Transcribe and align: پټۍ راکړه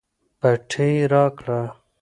پټۍ 0.39 0.93
راکړه 1.13 1.61